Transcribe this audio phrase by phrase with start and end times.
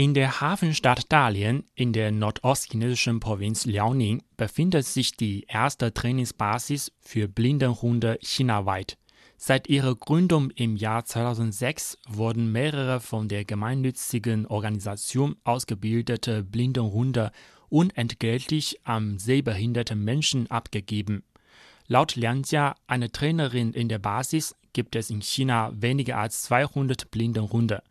[0.00, 7.28] In der Hafenstadt Dalian in der nordostchinesischen Provinz Liaoning befindet sich die erste Trainingsbasis für
[7.28, 8.96] Blindenhunde chinaweit.
[9.36, 17.30] Seit ihrer Gründung im Jahr 2006 wurden mehrere von der gemeinnützigen Organisation ausgebildete Blindenhunde
[17.68, 21.24] unentgeltlich an sehbehinderte Menschen abgegeben.
[21.88, 27.10] Laut Liang Jia, eine Trainerin in der Basis, gibt es in China weniger als 200
[27.10, 27.82] Blindenhunde.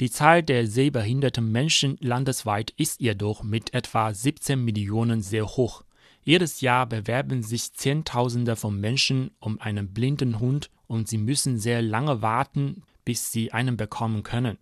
[0.00, 5.82] Die Zahl der sehbehinderten Menschen landesweit ist jedoch mit etwa 17 Millionen sehr hoch.
[6.22, 11.82] Jedes Jahr bewerben sich Zehntausende von Menschen um einen blinden Hund und sie müssen sehr
[11.82, 14.58] lange warten, bis sie einen bekommen können.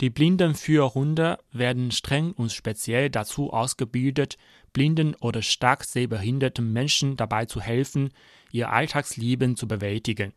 [0.00, 4.36] Die Blindenführhunde werden streng und speziell dazu ausgebildet,
[4.72, 8.10] blinden oder stark sehbehinderten Menschen dabei zu helfen,
[8.52, 10.34] ihr Alltagsleben zu bewältigen.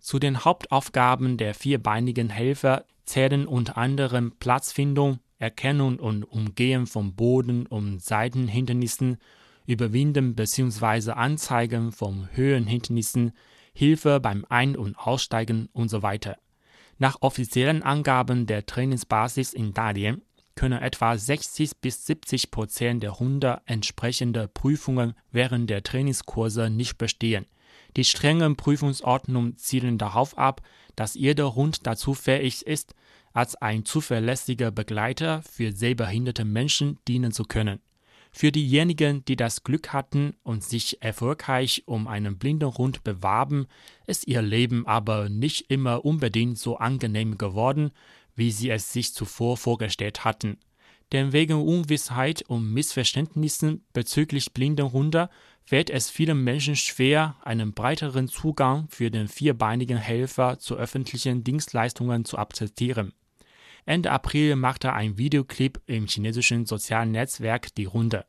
[0.00, 7.66] Zu den Hauptaufgaben der vierbeinigen Helfer zählen unter anderem Platzfindung, Erkennung und Umgehen von Boden-
[7.66, 9.18] und Seitenhindernissen,
[9.66, 11.12] Überwinden bzw.
[11.12, 13.32] Anzeigen von Höhenhindernissen,
[13.74, 16.18] Hilfe beim Ein- und Aussteigen usw.
[16.22, 16.32] So
[16.98, 20.22] Nach offiziellen Angaben der Trainingsbasis in Dalian
[20.54, 27.46] können etwa 60 bis 70 Prozent der Hunde entsprechende Prüfungen während der Trainingskurse nicht bestehen.
[27.96, 30.62] Die strengen Prüfungsordnungen zielen darauf ab,
[30.96, 32.94] dass jeder Hund dazu fähig ist,
[33.32, 37.80] als ein zuverlässiger Begleiter für sehbehinderte Menschen dienen zu können.
[38.34, 43.66] Für diejenigen, die das Glück hatten und sich erfolgreich um einen blinden Hund bewarben,
[44.06, 47.90] ist ihr Leben aber nicht immer unbedingt so angenehm geworden,
[48.34, 50.58] wie sie es sich zuvor vorgestellt hatten.
[51.12, 55.28] Denn wegen Unwissheit und Missverständnissen bezüglich blinden Hunde
[55.64, 62.24] fällt es vielen Menschen schwer, einen breiteren Zugang für den vierbeinigen Helfer zu öffentlichen Dienstleistungen
[62.24, 63.12] zu akzeptieren.
[63.84, 68.24] Ende April machte ein Videoclip im chinesischen sozialen Netzwerk die Runde.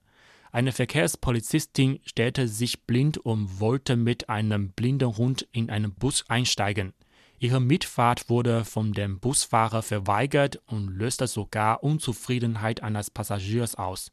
[0.51, 6.93] Eine Verkehrspolizistin stellte sich blind und wollte mit einem blinden Hund in einen Bus einsteigen.
[7.39, 14.11] Ihre Mitfahrt wurde von dem Busfahrer verweigert und löste sogar Unzufriedenheit eines Passagiers aus.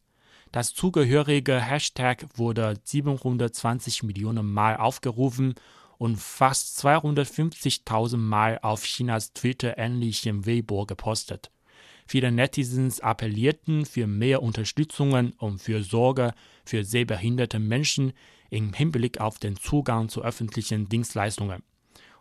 [0.53, 5.55] Das zugehörige Hashtag wurde 720 Millionen Mal aufgerufen
[5.97, 11.53] und fast 250.000 Mal auf Chinas Twitter-ähnlichem Weibo gepostet.
[12.05, 16.35] Viele Netizens appellierten für mehr Unterstützung und für Sorge
[16.65, 18.13] für sehbehinderte Menschen
[18.51, 21.63] im Hinblick auf den Zugang zu öffentlichen Dienstleistungen.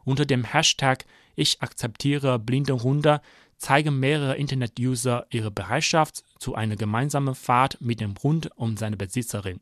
[0.05, 3.21] Unter dem Hashtag Ich akzeptiere blinde Hunde
[3.59, 9.59] zeigen mehrere Internet-User ihre Bereitschaft zu einer gemeinsamen Fahrt mit dem Hund und seiner Besitzerin.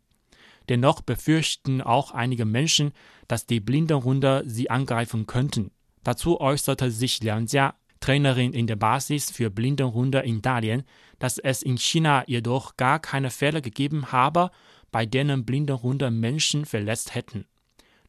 [0.70, 2.94] Dennoch befürchten auch einige Menschen,
[3.28, 5.72] dass die blinden Hunde sie angreifen könnten.
[6.04, 10.84] Dazu äußerte sich Liang Jia, Trainerin in der Basis für blinde Hunde in Dalian,
[11.20, 14.52] dass es in China jedoch gar keine Fälle gegeben habe,
[14.92, 17.46] bei denen blinde Hunde Menschen verletzt hätten.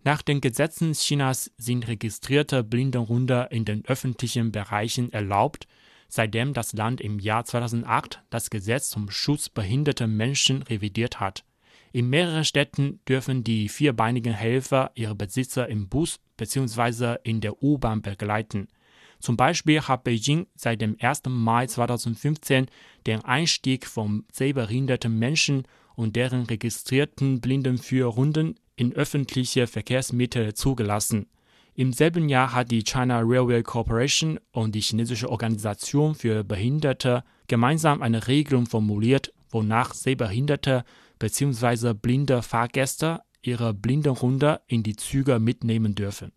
[0.05, 5.67] Nach den Gesetzen Chinas sind registrierte blinde Hunde in den öffentlichen Bereichen erlaubt,
[6.09, 11.45] seitdem das Land im Jahr 2008 das Gesetz zum Schutz behinderter Menschen revidiert hat.
[11.93, 17.17] In mehreren Städten dürfen die vierbeinigen Helfer ihre Besitzer im Bus bzw.
[17.25, 18.69] in der U-Bahn begleiten.
[19.21, 21.23] Zum Beispiel hat Beijing seit dem 1.
[21.29, 22.67] Mai 2015
[23.07, 25.65] den Einstieg von sehbehinderten Menschen
[25.99, 31.27] und deren registrierten Blindenführhunden in öffentliche Verkehrsmittel zugelassen.
[31.75, 38.01] Im selben Jahr hat die China Railway Corporation und die chinesische Organisation für Behinderte gemeinsam
[38.01, 40.85] eine Regelung formuliert, wonach sehbehinderte
[41.19, 41.95] bzw.
[41.95, 46.31] blinde Fahrgäste ihre Blindenhunde in die Züge mitnehmen dürfen.